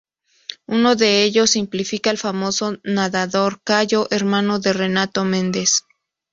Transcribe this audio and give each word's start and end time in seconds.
Uno 0.65 0.95
de 0.95 1.21
ellos 1.23 1.55
implica 1.55 2.09
el 2.09 2.17
famoso 2.17 2.79
nadador 2.83 3.61
Cayo, 3.63 4.07
hermano 4.09 4.57
de 4.57 4.73
Renato 4.73 5.25
Mendes. 5.25 5.83